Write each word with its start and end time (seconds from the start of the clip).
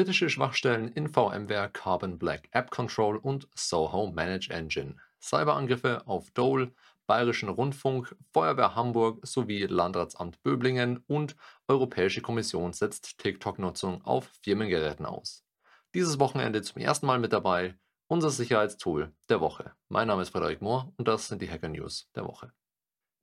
Kritische 0.00 0.30
Schwachstellen 0.30 0.88
in 0.94 1.08
VMware 1.08 1.68
Carbon 1.68 2.18
Black 2.18 2.48
App 2.52 2.70
Control 2.70 3.18
und 3.18 3.46
Soho 3.54 4.10
Manage 4.10 4.48
Engine. 4.50 4.96
Cyberangriffe 5.20 6.06
auf 6.06 6.30
Dole, 6.30 6.72
Bayerischen 7.06 7.50
Rundfunk, 7.50 8.16
Feuerwehr 8.32 8.74
Hamburg 8.74 9.18
sowie 9.26 9.64
Landratsamt 9.64 10.42
Böblingen 10.42 11.04
und 11.06 11.36
Europäische 11.68 12.22
Kommission 12.22 12.72
setzt 12.72 13.18
TikTok-Nutzung 13.18 14.02
auf 14.02 14.30
Firmengeräten 14.42 15.04
aus. 15.04 15.44
Dieses 15.94 16.18
Wochenende 16.18 16.62
zum 16.62 16.80
ersten 16.80 17.04
Mal 17.04 17.18
mit 17.18 17.34
dabei 17.34 17.74
unser 18.06 18.30
Sicherheitstool 18.30 19.12
der 19.28 19.42
Woche. 19.42 19.74
Mein 19.90 20.08
Name 20.08 20.22
ist 20.22 20.30
Frederik 20.30 20.62
Mohr 20.62 20.94
und 20.96 21.08
das 21.08 21.28
sind 21.28 21.42
die 21.42 21.50
Hacker 21.50 21.68
News 21.68 22.08
der 22.14 22.24
Woche. 22.24 22.54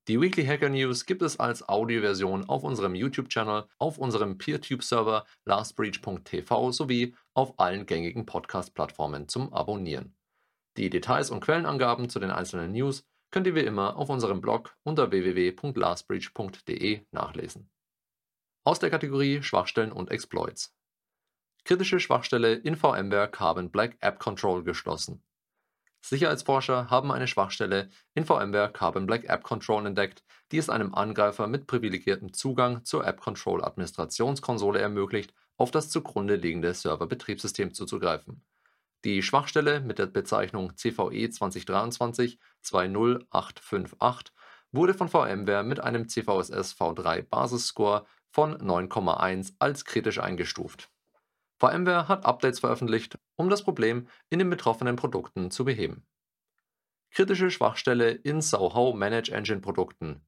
Die 0.08 0.22
Weekly 0.22 0.46
Hacker 0.46 0.70
News 0.70 1.06
gibt 1.06 1.22
es 1.22 1.38
als 1.38 1.68
Audioversion 1.68 2.48
auf 2.48 2.64
unserem 2.64 2.96
YouTube-Channel, 2.96 3.66
auf 3.78 3.98
unserem 3.98 4.38
PeerTube-Server 4.38 5.26
lastbreach.tv 5.44 6.72
sowie 6.72 7.14
auf 7.34 7.60
allen 7.60 7.86
gängigen 7.86 8.26
Podcast-Plattformen 8.26 9.28
zum 9.28 9.54
Abonnieren. 9.54 10.16
Die 10.78 10.90
Details 10.90 11.30
und 11.30 11.42
Quellenangaben 11.42 12.08
zu 12.10 12.20
den 12.20 12.32
einzelnen 12.32 12.72
News 12.72 13.04
könnt 13.32 13.48
ihr 13.48 13.56
wie 13.56 13.66
immer 13.66 13.98
auf 13.98 14.08
unserem 14.10 14.40
Blog 14.40 14.78
unter 14.84 15.12
www.lastbreach.de 15.12 17.02
nachlesen. 17.12 17.70
Aus 18.64 18.80
der 18.80 18.90
Kategorie 18.90 19.44
Schwachstellen 19.44 19.92
und 19.92 20.10
Exploits. 20.10 20.74
Kritische 21.66 22.00
Schwachstelle 22.00 22.54
in 22.54 22.78
VMware 22.78 23.30
Carbon 23.30 23.72
Black 23.72 23.98
App 24.00 24.20
Control 24.20 24.64
geschlossen. 24.64 25.22
Sicherheitsforscher 26.08 26.90
haben 26.90 27.12
eine 27.12 27.28
Schwachstelle 27.28 27.90
in 28.14 28.24
VMware 28.24 28.72
Carbon 28.72 29.06
Black 29.06 29.26
App 29.26 29.44
Control 29.44 29.86
entdeckt, 29.86 30.24
die 30.54 30.58
es 30.58 30.70
einem 30.70 30.96
Angreifer 30.96 31.48
mit 31.48 31.68
privilegiertem 31.68 32.32
Zugang 32.32 32.86
zur 32.86 33.06
App 33.06 33.20
Control 33.20 33.62
Administrationskonsole 33.62 34.80
ermöglicht, 34.80 35.34
auf 35.58 35.70
das 35.70 35.90
zugrunde 35.90 36.38
liegende 36.38 36.74
Serverbetriebssystem 36.74 37.74
zuzugreifen. 37.74 38.42
Die 39.04 39.22
Schwachstelle 39.22 39.82
mit 39.82 40.00
der 40.00 40.06
Bezeichnung 40.06 40.78
CVE 40.78 41.28
2023-20858 41.28 44.28
wurde 44.72 44.94
von 44.94 45.10
VMware 45.10 45.66
mit 45.66 45.82
einem 45.82 46.08
CVSS 46.08 46.74
V3 46.80 47.24
Basisscore 47.24 48.06
von 48.30 48.58
9,1 48.58 49.56
als 49.60 49.84
kritisch 49.84 50.22
eingestuft 50.22 50.90
VMware 51.60 52.08
hat 52.08 52.26
Updates 52.26 52.60
veröffentlicht, 52.60 53.18
um 53.36 53.50
das 53.50 53.64
Problem 53.64 54.08
in 54.30 54.38
den 54.40 54.50
betroffenen 54.50 54.96
Produkten 54.96 55.50
zu 55.50 55.66
beheben. 55.66 56.06
Kritische 57.10 57.50
Schwachstelle 57.50 58.12
in 58.12 58.42
Soho 58.42 58.94
Manage 58.94 59.32
Engine 59.32 59.60
Produkten. 59.60 60.22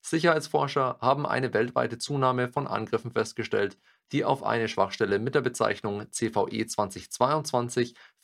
Sicherheitsforscher 0.00 0.96
haben 1.00 1.26
eine 1.26 1.52
weltweite 1.52 1.98
Zunahme 1.98 2.48
von 2.48 2.66
Angriffen 2.66 3.10
festgestellt, 3.10 3.76
die 4.12 4.24
auf 4.24 4.42
eine 4.44 4.68
Schwachstelle 4.68 5.18
mit 5.18 5.34
der 5.34 5.42
Bezeichnung 5.42 6.10
CVE 6.10 6.62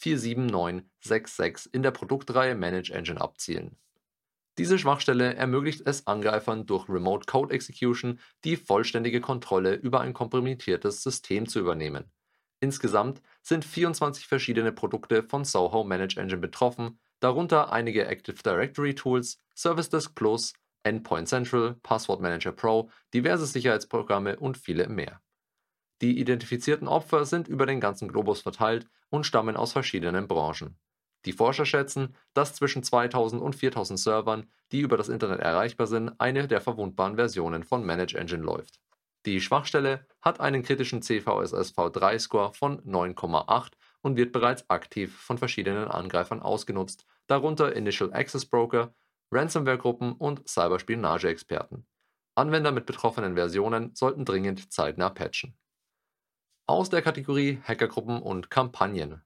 2022-47966 0.00 1.68
in 1.72 1.82
der 1.82 1.90
Produktreihe 1.90 2.54
Manage 2.54 2.94
Engine 2.94 3.20
abzielen. 3.20 3.76
Diese 4.58 4.78
Schwachstelle 4.78 5.34
ermöglicht 5.34 5.82
es 5.84 6.06
Angreifern 6.06 6.64
durch 6.66 6.88
Remote 6.88 7.26
Code 7.26 7.52
Execution 7.52 8.20
die 8.44 8.56
vollständige 8.56 9.20
Kontrolle 9.20 9.74
über 9.74 10.00
ein 10.00 10.14
kompromittiertes 10.14 11.02
System 11.02 11.46
zu 11.48 11.58
übernehmen 11.58 12.10
Insgesamt 12.62 13.20
sind 13.42 13.64
24 13.64 14.28
verschiedene 14.28 14.70
Produkte 14.70 15.24
von 15.24 15.44
Soho 15.44 15.82
Manage 15.82 16.20
Engine 16.20 16.40
betroffen, 16.40 17.00
darunter 17.18 17.72
einige 17.72 18.06
Active 18.06 18.40
Directory 18.40 18.94
Tools, 18.94 19.36
Service 19.56 19.88
Desk 19.88 20.14
Plus, 20.14 20.52
Endpoint 20.84 21.26
Central, 21.26 21.74
Password 21.82 22.20
Manager 22.20 22.52
Pro, 22.52 22.88
diverse 23.12 23.46
Sicherheitsprogramme 23.46 24.38
und 24.38 24.56
viele 24.56 24.88
mehr. 24.88 25.20
Die 26.02 26.20
identifizierten 26.20 26.86
Opfer 26.86 27.24
sind 27.24 27.48
über 27.48 27.66
den 27.66 27.80
ganzen 27.80 28.06
Globus 28.06 28.42
verteilt 28.42 28.86
und 29.10 29.26
stammen 29.26 29.56
aus 29.56 29.72
verschiedenen 29.72 30.28
Branchen. 30.28 30.78
Die 31.24 31.32
Forscher 31.32 31.66
schätzen, 31.66 32.14
dass 32.32 32.54
zwischen 32.54 32.84
2000 32.84 33.42
und 33.42 33.56
4000 33.56 33.98
Servern, 33.98 34.46
die 34.70 34.82
über 34.82 34.96
das 34.96 35.08
Internet 35.08 35.40
erreichbar 35.40 35.88
sind, 35.88 36.12
eine 36.20 36.46
der 36.46 36.60
verwundbaren 36.60 37.16
Versionen 37.16 37.64
von 37.64 37.84
Manage 37.84 38.16
Engine 38.16 38.44
läuft 38.44 38.78
die 39.24 39.40
Schwachstelle 39.40 40.06
hat 40.20 40.40
einen 40.40 40.62
kritischen 40.62 41.00
CVSS 41.00 41.74
V3-Score 41.74 42.52
von 42.54 42.80
9,8 42.82 43.72
und 44.00 44.16
wird 44.16 44.32
bereits 44.32 44.68
aktiv 44.68 45.16
von 45.16 45.38
verschiedenen 45.38 45.88
Angreifern 45.88 46.42
ausgenutzt, 46.42 47.06
darunter 47.28 47.74
Initial 47.76 48.12
Access 48.12 48.46
Broker, 48.46 48.94
Ransomware-Gruppen 49.30 50.12
und 50.12 50.48
Cyberspionage-Experten. 50.48 51.86
Anwender 52.34 52.72
mit 52.72 52.86
betroffenen 52.86 53.34
Versionen 53.34 53.94
sollten 53.94 54.24
dringend 54.24 54.72
zeitnah 54.72 55.10
patchen. 55.10 55.56
Aus 56.66 56.90
der 56.90 57.02
Kategorie 57.02 57.60
Hackergruppen 57.62 58.20
und 58.20 58.50
Kampagnen. 58.50 59.22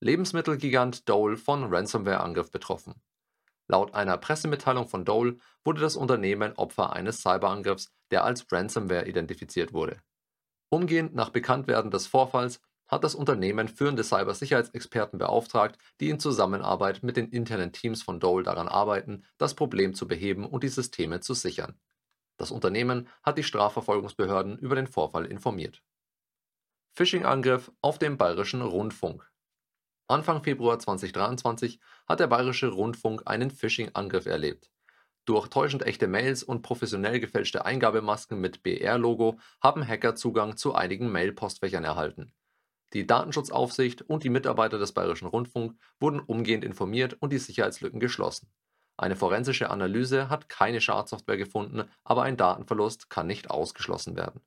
Lebensmittelgigant 0.00 1.08
Dole 1.08 1.36
von 1.36 1.64
Ransomware-Angriff 1.64 2.50
betroffen. 2.50 2.94
Laut 3.66 3.94
einer 3.94 4.18
Pressemitteilung 4.18 4.88
von 4.88 5.04
Dole 5.04 5.38
wurde 5.64 5.80
das 5.80 5.96
Unternehmen 5.96 6.52
Opfer 6.56 6.92
eines 6.92 7.20
Cyberangriffs, 7.22 7.92
der 8.10 8.24
als 8.24 8.46
Ransomware 8.52 9.08
identifiziert 9.08 9.72
wurde. 9.72 10.00
Umgehend 10.68 11.14
nach 11.14 11.30
Bekanntwerden 11.30 11.90
des 11.90 12.06
Vorfalls 12.06 12.60
hat 12.86 13.04
das 13.04 13.14
Unternehmen 13.14 13.68
führende 13.68 14.04
Cybersicherheitsexperten 14.04 15.18
beauftragt, 15.18 15.78
die 16.00 16.10
in 16.10 16.20
Zusammenarbeit 16.20 17.02
mit 17.02 17.16
den 17.16 17.30
internen 17.30 17.72
Teams 17.72 18.02
von 18.02 18.20
Dole 18.20 18.44
daran 18.44 18.68
arbeiten, 18.68 19.24
das 19.38 19.54
Problem 19.54 19.94
zu 19.94 20.06
beheben 20.06 20.44
und 20.46 20.62
die 20.62 20.68
Systeme 20.68 21.20
zu 21.20 21.32
sichern. 21.32 21.80
Das 22.36 22.50
Unternehmen 22.50 23.08
hat 23.22 23.38
die 23.38 23.44
Strafverfolgungsbehörden 23.44 24.58
über 24.58 24.74
den 24.74 24.86
Vorfall 24.86 25.24
informiert. 25.24 25.82
Phishing-Angriff 26.92 27.72
auf 27.80 27.98
dem 27.98 28.18
Bayerischen 28.18 28.60
Rundfunk 28.60 29.28
Anfang 30.06 30.42
Februar 30.42 30.78
2023 30.78 31.80
hat 32.06 32.20
der 32.20 32.26
Bayerische 32.26 32.68
Rundfunk 32.68 33.22
einen 33.24 33.50
Phishing-Angriff 33.50 34.26
erlebt. 34.26 34.70
Durch 35.24 35.48
täuschend 35.48 35.86
echte 35.86 36.08
Mails 36.08 36.42
und 36.42 36.60
professionell 36.60 37.20
gefälschte 37.20 37.64
Eingabemasken 37.64 38.38
mit 38.38 38.62
BR-Logo 38.62 39.38
haben 39.62 39.86
Hacker 39.86 40.14
Zugang 40.14 40.58
zu 40.58 40.74
einigen 40.74 41.10
Mail-Postfächern 41.10 41.84
erhalten. 41.84 42.34
Die 42.92 43.06
Datenschutzaufsicht 43.06 44.02
und 44.02 44.24
die 44.24 44.28
Mitarbeiter 44.28 44.78
des 44.78 44.92
Bayerischen 44.92 45.26
Rundfunk 45.26 45.78
wurden 45.98 46.20
umgehend 46.20 46.64
informiert 46.64 47.16
und 47.20 47.32
die 47.32 47.38
Sicherheitslücken 47.38 47.98
geschlossen. 47.98 48.52
Eine 48.98 49.16
forensische 49.16 49.70
Analyse 49.70 50.28
hat 50.28 50.50
keine 50.50 50.82
Schadsoftware 50.82 51.38
gefunden, 51.38 51.88
aber 52.04 52.24
ein 52.24 52.36
Datenverlust 52.36 53.08
kann 53.08 53.26
nicht 53.26 53.50
ausgeschlossen 53.50 54.16
werden. 54.16 54.42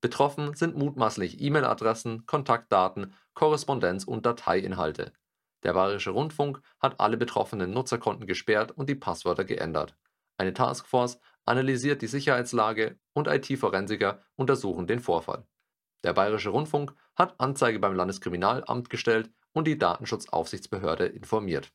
Betroffen 0.00 0.54
sind 0.54 0.76
mutmaßlich 0.76 1.40
E-Mail-Adressen, 1.40 2.26
Kontaktdaten, 2.26 3.14
Korrespondenz 3.34 4.04
und 4.04 4.26
Dateiinhalte. 4.26 5.12
Der 5.62 5.72
Bayerische 5.72 6.10
Rundfunk 6.10 6.60
hat 6.80 7.00
alle 7.00 7.16
betroffenen 7.16 7.72
Nutzerkonten 7.72 8.26
gesperrt 8.26 8.72
und 8.72 8.88
die 8.88 8.94
Passwörter 8.94 9.44
geändert. 9.44 9.96
Eine 10.38 10.52
Taskforce 10.52 11.18
analysiert 11.44 12.02
die 12.02 12.06
Sicherheitslage 12.06 12.98
und 13.14 13.28
IT-Forensiker 13.28 14.22
untersuchen 14.36 14.86
den 14.86 15.00
Vorfall. 15.00 15.46
Der 16.04 16.12
Bayerische 16.12 16.50
Rundfunk 16.50 16.94
hat 17.16 17.40
Anzeige 17.40 17.78
beim 17.78 17.94
Landeskriminalamt 17.94 18.90
gestellt 18.90 19.30
und 19.52 19.66
die 19.66 19.78
Datenschutzaufsichtsbehörde 19.78 21.06
informiert. 21.06 21.72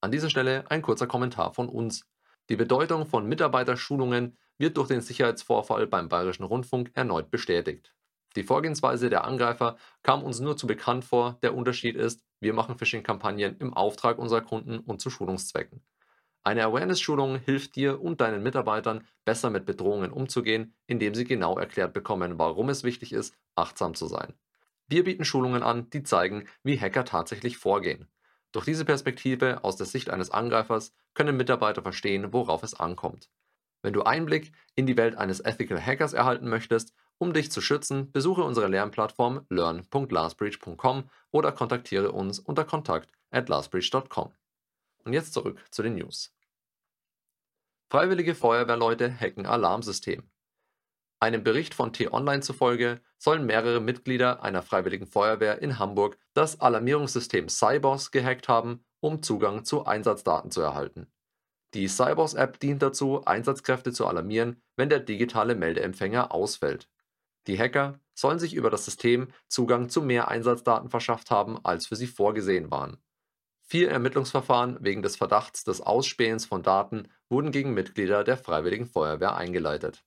An 0.00 0.10
dieser 0.10 0.28
Stelle 0.28 0.70
ein 0.70 0.82
kurzer 0.82 1.06
Kommentar 1.06 1.54
von 1.54 1.68
uns. 1.68 2.06
Die 2.50 2.56
Bedeutung 2.56 3.06
von 3.06 3.26
Mitarbeiterschulungen 3.26 4.36
wird 4.58 4.76
durch 4.76 4.88
den 4.88 5.00
Sicherheitsvorfall 5.00 5.86
beim 5.86 6.08
Bayerischen 6.08 6.44
Rundfunk 6.44 6.90
erneut 6.94 7.30
bestätigt. 7.30 7.94
Die 8.36 8.42
Vorgehensweise 8.42 9.10
der 9.10 9.24
Angreifer 9.24 9.76
kam 10.02 10.22
uns 10.22 10.40
nur 10.40 10.56
zu 10.56 10.66
bekannt 10.66 11.04
vor, 11.04 11.38
der 11.42 11.54
Unterschied 11.54 11.96
ist, 11.96 12.24
wir 12.40 12.52
machen 12.52 12.76
Phishing-Kampagnen 12.76 13.56
im 13.58 13.74
Auftrag 13.74 14.18
unserer 14.18 14.40
Kunden 14.40 14.80
und 14.80 15.00
zu 15.00 15.08
Schulungszwecken. 15.10 15.82
Eine 16.42 16.64
Awareness-Schulung 16.64 17.38
hilft 17.38 17.74
dir 17.74 18.02
und 18.02 18.20
deinen 18.20 18.42
Mitarbeitern, 18.42 19.06
besser 19.24 19.48
mit 19.48 19.64
Bedrohungen 19.64 20.12
umzugehen, 20.12 20.74
indem 20.86 21.14
sie 21.14 21.24
genau 21.24 21.56
erklärt 21.58 21.94
bekommen, 21.94 22.38
warum 22.38 22.68
es 22.68 22.84
wichtig 22.84 23.12
ist, 23.12 23.34
achtsam 23.54 23.94
zu 23.94 24.06
sein. 24.06 24.34
Wir 24.86 25.04
bieten 25.04 25.24
Schulungen 25.24 25.62
an, 25.62 25.88
die 25.88 26.02
zeigen, 26.02 26.46
wie 26.62 26.78
Hacker 26.78 27.06
tatsächlich 27.06 27.56
vorgehen. 27.56 28.10
Durch 28.52 28.66
diese 28.66 28.84
Perspektive 28.84 29.64
aus 29.64 29.76
der 29.76 29.86
Sicht 29.86 30.10
eines 30.10 30.30
Angreifers 30.30 30.92
können 31.14 31.36
Mitarbeiter 31.36 31.80
verstehen, 31.80 32.32
worauf 32.34 32.62
es 32.62 32.74
ankommt. 32.74 33.30
Wenn 33.84 33.92
du 33.92 34.02
Einblick 34.02 34.50
in 34.76 34.86
die 34.86 34.96
Welt 34.96 35.14
eines 35.18 35.40
Ethical 35.40 35.78
Hackers 35.78 36.14
erhalten 36.14 36.48
möchtest, 36.48 36.94
um 37.18 37.34
dich 37.34 37.52
zu 37.52 37.60
schützen, 37.60 38.10
besuche 38.12 38.42
unsere 38.42 38.66
Lernplattform 38.66 39.44
learn.lastbreach.com 39.50 41.10
oder 41.32 41.52
kontaktiere 41.52 42.12
uns 42.12 42.38
unter 42.38 42.64
kontakt 42.64 43.12
at 43.30 43.50
lastbreach.com. 43.50 44.32
Und 45.04 45.12
jetzt 45.12 45.34
zurück 45.34 45.62
zu 45.70 45.82
den 45.82 45.96
News. 45.96 46.34
Freiwillige 47.90 48.34
Feuerwehrleute 48.34 49.20
hacken 49.20 49.44
Alarmsystem. 49.44 50.22
Einem 51.20 51.44
Bericht 51.44 51.74
von 51.74 51.92
T-Online 51.92 52.40
zufolge 52.40 53.02
sollen 53.18 53.44
mehrere 53.44 53.80
Mitglieder 53.80 54.42
einer 54.42 54.62
freiwilligen 54.62 55.06
Feuerwehr 55.06 55.60
in 55.60 55.78
Hamburg 55.78 56.16
das 56.32 56.58
Alarmierungssystem 56.58 57.50
Cybos 57.50 58.12
gehackt 58.12 58.48
haben, 58.48 58.82
um 59.00 59.22
Zugang 59.22 59.66
zu 59.66 59.84
Einsatzdaten 59.84 60.50
zu 60.50 60.62
erhalten. 60.62 61.06
Die 61.74 61.88
Cybos-App 61.88 62.60
dient 62.60 62.82
dazu, 62.82 63.24
Einsatzkräfte 63.24 63.92
zu 63.92 64.06
alarmieren, 64.06 64.62
wenn 64.76 64.88
der 64.88 65.00
digitale 65.00 65.56
Meldeempfänger 65.56 66.32
ausfällt. 66.32 66.88
Die 67.48 67.58
Hacker 67.58 67.98
sollen 68.14 68.38
sich 68.38 68.54
über 68.54 68.70
das 68.70 68.84
System 68.84 69.28
Zugang 69.48 69.88
zu 69.88 70.00
mehr 70.00 70.28
Einsatzdaten 70.28 70.88
verschafft 70.88 71.32
haben, 71.32 71.58
als 71.64 71.88
für 71.88 71.96
sie 71.96 72.06
vorgesehen 72.06 72.70
waren. 72.70 72.98
Vier 73.66 73.90
Ermittlungsverfahren 73.90 74.78
wegen 74.82 75.02
des 75.02 75.16
Verdachts 75.16 75.64
des 75.64 75.80
Ausspähens 75.80 76.46
von 76.46 76.62
Daten 76.62 77.08
wurden 77.28 77.50
gegen 77.50 77.74
Mitglieder 77.74 78.22
der 78.22 78.36
Freiwilligen 78.36 78.86
Feuerwehr 78.86 79.34
eingeleitet. 79.34 80.04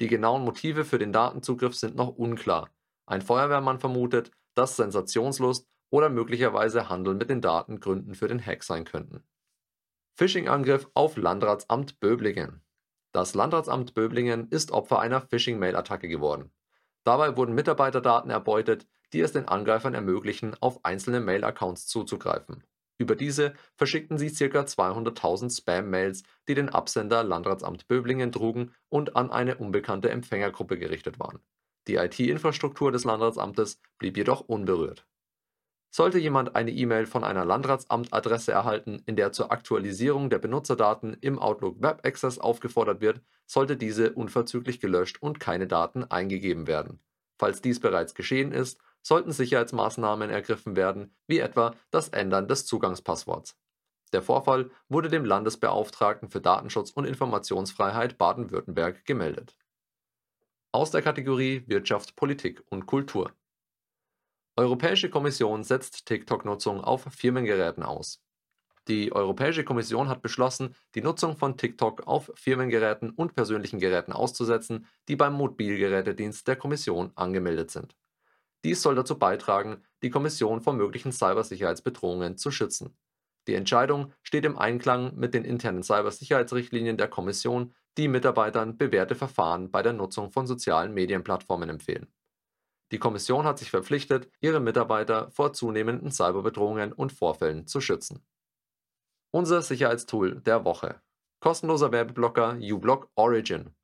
Die 0.00 0.06
genauen 0.06 0.42
Motive 0.42 0.86
für 0.86 0.98
den 0.98 1.12
Datenzugriff 1.12 1.74
sind 1.74 1.96
noch 1.96 2.16
unklar. 2.16 2.70
Ein 3.04 3.20
Feuerwehrmann 3.20 3.78
vermutet, 3.78 4.30
dass 4.54 4.76
Sensationslust 4.76 5.68
oder 5.90 6.08
möglicherweise 6.08 6.88
Handel 6.88 7.14
mit 7.14 7.28
den 7.28 7.42
Daten 7.42 7.78
Gründen 7.78 8.14
für 8.14 8.28
den 8.28 8.44
Hack 8.44 8.64
sein 8.64 8.84
könnten. 8.84 9.22
Phishing-Angriff 10.16 10.88
auf 10.94 11.16
Landratsamt 11.16 11.98
Böblingen. 11.98 12.62
Das 13.10 13.34
Landratsamt 13.34 13.94
Böblingen 13.94 14.46
ist 14.48 14.70
Opfer 14.70 15.00
einer 15.00 15.20
Phishing-Mail-Attacke 15.20 16.06
geworden. 16.06 16.52
Dabei 17.02 17.36
wurden 17.36 17.56
Mitarbeiterdaten 17.56 18.30
erbeutet, 18.30 18.86
die 19.12 19.20
es 19.20 19.32
den 19.32 19.48
Angreifern 19.48 19.92
ermöglichen, 19.92 20.54
auf 20.60 20.84
einzelne 20.84 21.18
Mail-Accounts 21.18 21.88
zuzugreifen. 21.88 22.62
Über 22.96 23.16
diese 23.16 23.54
verschickten 23.74 24.16
sie 24.16 24.30
ca. 24.30 24.60
200.000 24.60 25.50
Spam-Mails, 25.50 26.22
die 26.46 26.54
den 26.54 26.68
Absender 26.68 27.24
Landratsamt 27.24 27.88
Böblingen 27.88 28.30
trugen 28.30 28.72
und 28.88 29.16
an 29.16 29.32
eine 29.32 29.56
unbekannte 29.56 30.10
Empfängergruppe 30.10 30.78
gerichtet 30.78 31.18
waren. 31.18 31.40
Die 31.88 31.96
IT-Infrastruktur 31.96 32.92
des 32.92 33.02
Landratsamtes 33.02 33.80
blieb 33.98 34.16
jedoch 34.16 34.42
unberührt. 34.42 35.08
Sollte 35.96 36.18
jemand 36.18 36.56
eine 36.56 36.72
E-Mail 36.72 37.06
von 37.06 37.22
einer 37.22 37.44
Landratsamtadresse 37.44 38.50
erhalten, 38.50 39.04
in 39.06 39.14
der 39.14 39.30
zur 39.30 39.52
Aktualisierung 39.52 40.28
der 40.28 40.40
Benutzerdaten 40.40 41.16
im 41.20 41.38
Outlook 41.38 41.80
Web 41.80 42.04
Access 42.04 42.40
aufgefordert 42.40 43.00
wird, 43.00 43.20
sollte 43.46 43.76
diese 43.76 44.12
unverzüglich 44.12 44.80
gelöscht 44.80 45.22
und 45.22 45.38
keine 45.38 45.68
Daten 45.68 46.02
eingegeben 46.02 46.66
werden. 46.66 46.98
Falls 47.38 47.62
dies 47.62 47.78
bereits 47.78 48.16
geschehen 48.16 48.50
ist, 48.50 48.80
sollten 49.02 49.30
Sicherheitsmaßnahmen 49.30 50.30
ergriffen 50.30 50.74
werden, 50.74 51.14
wie 51.28 51.38
etwa 51.38 51.76
das 51.92 52.08
Ändern 52.08 52.48
des 52.48 52.66
Zugangspassworts. 52.66 53.56
Der 54.12 54.22
Vorfall 54.22 54.72
wurde 54.88 55.08
dem 55.08 55.24
Landesbeauftragten 55.24 56.28
für 56.28 56.40
Datenschutz 56.40 56.90
und 56.90 57.04
Informationsfreiheit 57.04 58.18
Baden-Württemberg 58.18 59.04
gemeldet. 59.04 59.56
Aus 60.72 60.90
der 60.90 61.02
Kategorie 61.02 61.62
Wirtschaft, 61.68 62.16
Politik 62.16 62.64
und 62.68 62.86
Kultur. 62.86 63.30
Europäische 64.56 65.10
Kommission 65.10 65.64
setzt 65.64 66.06
TikTok-Nutzung 66.06 66.80
auf 66.80 67.02
Firmengeräten 67.10 67.82
aus. 67.82 68.22
Die 68.86 69.10
Europäische 69.10 69.64
Kommission 69.64 70.08
hat 70.08 70.22
beschlossen, 70.22 70.76
die 70.94 71.00
Nutzung 71.00 71.36
von 71.36 71.56
TikTok 71.56 72.06
auf 72.06 72.30
Firmengeräten 72.36 73.10
und 73.10 73.34
persönlichen 73.34 73.80
Geräten 73.80 74.12
auszusetzen, 74.12 74.86
die 75.08 75.16
beim 75.16 75.32
Mobilgerätedienst 75.32 76.46
der 76.46 76.54
Kommission 76.54 77.10
angemeldet 77.16 77.72
sind. 77.72 77.96
Dies 78.62 78.80
soll 78.80 78.94
dazu 78.94 79.18
beitragen, 79.18 79.82
die 80.04 80.10
Kommission 80.10 80.60
vor 80.60 80.74
möglichen 80.74 81.10
Cybersicherheitsbedrohungen 81.10 82.36
zu 82.36 82.52
schützen. 82.52 82.96
Die 83.48 83.54
Entscheidung 83.54 84.12
steht 84.22 84.44
im 84.44 84.56
Einklang 84.56 85.16
mit 85.16 85.34
den 85.34 85.44
internen 85.44 85.82
Cybersicherheitsrichtlinien 85.82 86.96
der 86.96 87.08
Kommission, 87.08 87.74
die 87.98 88.06
Mitarbeitern 88.06 88.78
bewährte 88.78 89.16
Verfahren 89.16 89.72
bei 89.72 89.82
der 89.82 89.94
Nutzung 89.94 90.30
von 90.30 90.46
sozialen 90.46 90.94
Medienplattformen 90.94 91.68
empfehlen. 91.68 92.06
Die 92.94 93.00
Kommission 93.00 93.44
hat 93.44 93.58
sich 93.58 93.72
verpflichtet, 93.72 94.30
ihre 94.38 94.60
Mitarbeiter 94.60 95.28
vor 95.32 95.52
zunehmenden 95.52 96.12
Cyberbedrohungen 96.12 96.92
und 96.92 97.10
Vorfällen 97.10 97.66
zu 97.66 97.80
schützen. 97.80 98.24
Unser 99.32 99.62
Sicherheitstool 99.62 100.40
der 100.42 100.64
Woche. 100.64 101.00
Kostenloser 101.40 101.90
Werbeblocker 101.90 102.56
uBlock 102.62 103.10
Origin. 103.16 103.74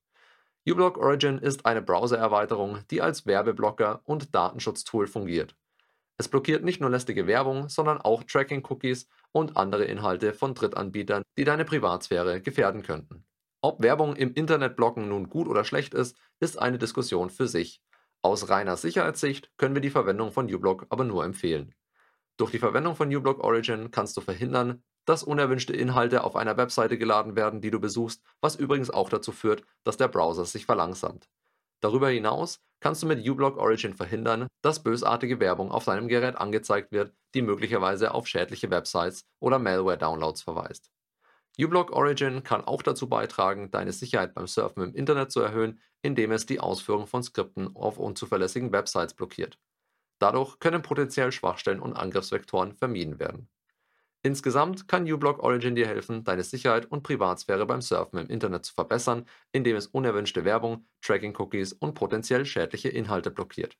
uBlock 0.64 0.96
Origin 0.96 1.38
ist 1.38 1.66
eine 1.66 1.82
Browser-Erweiterung, 1.82 2.84
die 2.92 3.02
als 3.02 3.26
Werbeblocker 3.26 4.00
und 4.04 4.32
Datenschutztool 4.32 5.08
fungiert. 5.08 5.56
Es 6.16 6.28
blockiert 6.28 6.62
nicht 6.62 6.80
nur 6.80 6.90
lästige 6.90 7.26
Werbung, 7.26 7.68
sondern 7.68 8.00
auch 8.00 8.22
Tracking-Cookies 8.22 9.08
und 9.32 9.56
andere 9.56 9.86
Inhalte 9.86 10.34
von 10.34 10.54
Drittanbietern, 10.54 11.24
die 11.36 11.42
deine 11.42 11.64
Privatsphäre 11.64 12.40
gefährden 12.40 12.84
könnten. 12.84 13.24
Ob 13.60 13.82
Werbung 13.82 14.14
im 14.14 14.34
Internet 14.34 14.76
blocken 14.76 15.08
nun 15.08 15.28
gut 15.28 15.48
oder 15.48 15.64
schlecht 15.64 15.94
ist, 15.94 16.16
ist 16.38 16.60
eine 16.60 16.78
Diskussion 16.78 17.28
für 17.28 17.48
sich. 17.48 17.82
Aus 18.22 18.50
reiner 18.50 18.76
Sicherheitssicht 18.76 19.50
können 19.56 19.75
wir 19.75 19.81
die 19.81 19.88
Verwendung 19.88 20.31
von 20.31 20.52
uBlock 20.52 20.87
aber 20.90 21.05
nur 21.05 21.25
empfehlen. 21.25 21.75
Durch 22.37 22.50
die 22.50 22.58
Verwendung 22.58 22.94
von 22.94 23.14
uBlock 23.14 23.43
Origin 23.43 23.90
kannst 23.90 24.17
du 24.17 24.20
verhindern, 24.20 24.82
dass 25.06 25.22
unerwünschte 25.22 25.72
Inhalte 25.75 26.22
auf 26.22 26.37
einer 26.37 26.58
Webseite 26.58 26.99
geladen 26.99 27.34
werden, 27.34 27.62
die 27.62 27.70
du 27.70 27.81
besuchst, 27.81 28.22
was 28.43 28.56
übrigens 28.56 28.90
auch 28.90 29.08
dazu 29.08 29.32
führt, 29.32 29.64
dass 29.84 29.96
der 29.96 30.08
Browser 30.08 30.44
sich 30.44 30.67
verlangsamt. 30.67 31.31
Darüber 31.81 32.11
hinaus 32.11 32.61
kannst 32.81 33.02
du 33.02 33.06
mit 33.06 33.26
uBlock 33.26 33.56
Origin 33.56 33.94
verhindern, 33.94 34.49
dass 34.61 34.82
bösartige 34.82 35.40
Werbung 35.40 35.70
auf 35.70 35.87
deinem 35.87 36.08
Gerät 36.08 36.37
angezeigt 36.37 36.93
wird, 36.93 37.14
die 37.34 37.40
möglicherweise 37.40 38.12
auf 38.12 38.26
schädliche 38.26 38.70
Websites 38.70 39.25
oder 39.38 39.58
Malware-Downloads 39.58 40.43
verweist 40.43 40.90
uBlock 41.58 41.93
Origin 41.93 42.43
kann 42.43 42.64
auch 42.64 42.82
dazu 42.82 43.08
beitragen, 43.08 43.70
deine 43.70 43.93
Sicherheit 43.93 44.35
beim 44.35 44.47
Surfen 44.47 44.82
im 44.82 44.94
Internet 44.94 45.32
zu 45.32 45.41
erhöhen, 45.41 45.81
indem 46.02 46.32
es 46.32 46.47
die 46.47 46.61
Ausführung 46.61 47.06
von 47.06 47.23
Skripten 47.23 47.75
auf 47.75 47.99
unzuverlässigen 47.99 48.73
Websites 48.73 49.14
blockiert. 49.14 49.58
Dadurch 50.19 50.58
können 50.58 50.82
potenziell 50.82 51.32
Schwachstellen 51.32 51.81
und 51.81 51.94
Angriffsvektoren 51.94 52.75
vermieden 52.75 53.19
werden. 53.19 53.49
Insgesamt 54.23 54.87
kann 54.87 55.11
uBlock 55.11 55.43
Origin 55.43 55.75
dir 55.75 55.87
helfen, 55.87 56.25
deine 56.25 56.44
Sicherheit 56.44 56.85
und 56.87 57.02
Privatsphäre 57.02 57.64
beim 57.64 57.81
Surfen 57.81 58.19
im 58.19 58.29
Internet 58.29 58.67
zu 58.67 58.75
verbessern, 58.75 59.25
indem 59.50 59.76
es 59.76 59.87
unerwünschte 59.87 60.44
Werbung, 60.44 60.87
Tracking-Cookies 61.00 61.73
und 61.73 61.94
potenziell 61.94 62.44
schädliche 62.44 62.91
Inhalte 62.91 63.31
blockiert. 63.31 63.79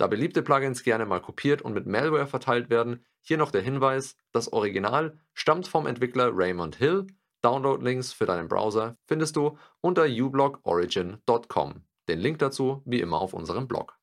Da 0.00 0.06
beliebte 0.06 0.40
Plugins 0.40 0.82
gerne 0.82 1.04
mal 1.04 1.20
kopiert 1.20 1.60
und 1.60 1.74
mit 1.74 1.84
Malware 1.86 2.26
verteilt 2.26 2.70
werden, 2.70 3.04
hier 3.20 3.36
noch 3.36 3.50
der 3.50 3.60
Hinweis, 3.60 4.16
das 4.32 4.50
Original 4.50 5.20
stammt 5.34 5.68
vom 5.68 5.86
Entwickler 5.86 6.30
Raymond 6.32 6.76
Hill. 6.76 7.06
Download-Links 7.42 8.14
für 8.14 8.24
deinen 8.24 8.48
Browser 8.48 8.96
findest 9.04 9.36
du 9.36 9.58
unter 9.82 10.06
ublockorigin.com. 10.06 11.84
Den 12.08 12.18
Link 12.18 12.38
dazu 12.38 12.80
wie 12.86 13.02
immer 13.02 13.20
auf 13.20 13.34
unserem 13.34 13.68
Blog. 13.68 13.98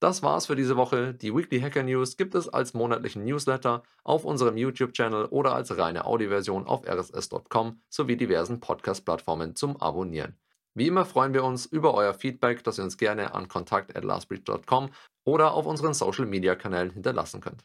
Das 0.00 0.22
war's 0.22 0.46
für 0.46 0.56
diese 0.56 0.78
Woche. 0.78 1.12
Die 1.12 1.34
Weekly 1.34 1.60
Hacker 1.60 1.82
News 1.82 2.16
gibt 2.16 2.34
es 2.34 2.48
als 2.48 2.72
monatlichen 2.72 3.26
Newsletter 3.26 3.82
auf 4.04 4.24
unserem 4.24 4.56
YouTube-Channel 4.56 5.26
oder 5.26 5.54
als 5.54 5.76
reine 5.76 6.06
Audioversion 6.06 6.66
auf 6.66 6.86
rss.com 6.86 7.82
sowie 7.90 8.16
diversen 8.16 8.60
Podcast-Plattformen 8.60 9.54
zum 9.54 9.76
Abonnieren. 9.76 10.38
Wie 10.74 10.88
immer 10.88 11.04
freuen 11.04 11.32
wir 11.34 11.44
uns 11.44 11.66
über 11.66 11.94
euer 11.94 12.14
Feedback, 12.14 12.64
das 12.64 12.78
ihr 12.78 12.84
uns 12.84 12.96
gerne 12.96 13.34
an 13.34 13.48
kontakt.lastbreach.com 13.48 14.90
oder 15.24 15.52
auf 15.54 15.66
unseren 15.66 15.94
Social 15.94 16.26
Media 16.26 16.56
Kanälen 16.56 16.90
hinterlassen 16.90 17.40
könnt. 17.40 17.64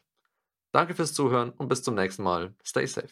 Danke 0.72 0.94
fürs 0.94 1.12
Zuhören 1.12 1.50
und 1.50 1.68
bis 1.68 1.82
zum 1.82 1.96
nächsten 1.96 2.22
Mal. 2.22 2.54
Stay 2.64 2.86
safe. 2.86 3.08